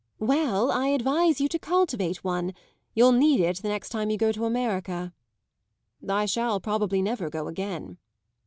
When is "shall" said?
6.25-6.59